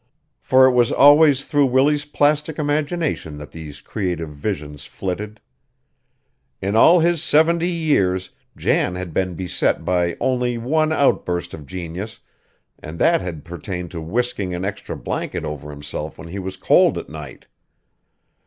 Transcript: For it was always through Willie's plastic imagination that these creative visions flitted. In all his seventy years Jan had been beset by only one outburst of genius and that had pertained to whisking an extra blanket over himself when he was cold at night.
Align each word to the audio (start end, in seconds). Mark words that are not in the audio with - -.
For 0.39 0.65
it 0.65 0.71
was 0.71 0.91
always 0.91 1.45
through 1.45 1.67
Willie's 1.67 2.05
plastic 2.05 2.57
imagination 2.57 3.37
that 3.37 3.51
these 3.51 3.81
creative 3.81 4.31
visions 4.31 4.83
flitted. 4.85 5.39
In 6.59 6.75
all 6.75 7.01
his 7.01 7.21
seventy 7.21 7.69
years 7.69 8.31
Jan 8.57 8.95
had 8.95 9.13
been 9.13 9.35
beset 9.35 9.85
by 9.85 10.17
only 10.19 10.57
one 10.57 10.91
outburst 10.91 11.53
of 11.53 11.67
genius 11.67 12.17
and 12.79 12.97
that 12.97 13.21
had 13.21 13.45
pertained 13.45 13.91
to 13.91 14.01
whisking 14.01 14.55
an 14.55 14.65
extra 14.65 14.97
blanket 14.97 15.45
over 15.45 15.69
himself 15.69 16.17
when 16.17 16.29
he 16.29 16.39
was 16.39 16.57
cold 16.57 16.97
at 16.97 17.07
night. 17.07 17.45